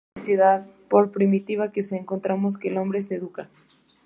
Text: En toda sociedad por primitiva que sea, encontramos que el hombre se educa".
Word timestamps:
En 0.01 0.03
toda 0.15 0.23
sociedad 0.23 0.71
por 0.89 1.11
primitiva 1.11 1.71
que 1.71 1.83
sea, 1.83 1.99
encontramos 1.99 2.57
que 2.57 2.69
el 2.69 2.79
hombre 2.79 3.01
se 3.03 3.17
educa". 3.17 3.51